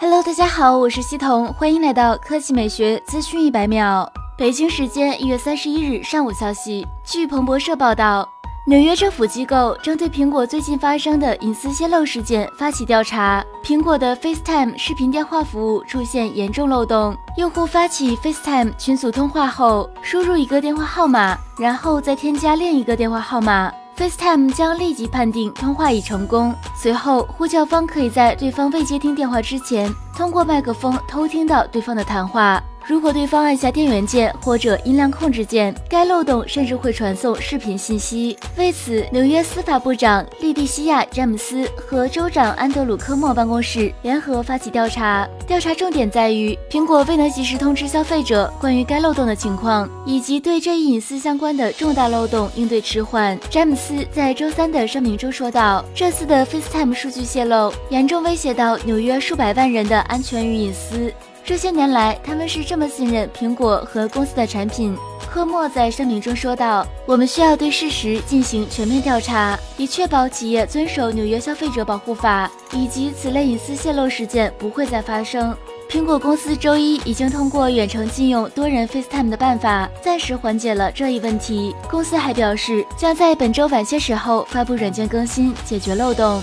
[0.00, 4.08] Hello，大家好，我是西彤，欢迎来到科技美学资讯一百秒。
[4.36, 8.28] 北京时间一月三十一日上午消息，据彭博社报道，
[8.64, 13.44] 纽约政府机构正对苹果最近发生的隐私泄露事件发起调查。
[13.64, 23.72] 苹果的 FaceTime 视频电话服务出现严重漏洞，用户发起 FaceTime 群组通话后，输入一个电话号码，然后再添加另一个电话号码。
[23.98, 32.62] FaceTime 将立即判定通话已成功，随后呼叫方可以在对方未接听电话之前，通过麦克风偷听到对方的谈话。
[32.88, 38.34] 如果对方按下电源键或者音量控制键，该漏洞甚至会传送视频信息。
[38.56, 45.28] 为此，纽约司法部长莉蒂西亚·詹姆斯和州长安德鲁·科莫办公室联合发起调查。
[45.46, 53.38] 调查重点在于苹果未能及时通知消费者关于该漏洞的情况，以及对这一隐私相关的重大漏洞应对迟缓。
[53.50, 61.12] 詹姆斯在周三的声明中说道：“这次的 FaceTime 数据泄露严重威胁到纽约数百万人的安全与隐私。”
[61.48, 64.94] 这些年来，他们是这么信任苹果和公司的产品。
[65.30, 75.56] 科莫在声明中说道：“我们需要对事实进行全面调查，以确保企业遵守纽约消费者保护法，以及此类隐私泄露事件不会再发生。”
[75.88, 81.74] 苹果公司周一已经通过远程禁用多人 FaceTime 的办法，暂时缓解了这一问题。
[81.90, 86.42] 公司还表示，将在本周晚些时候发布软件更新，解决漏洞。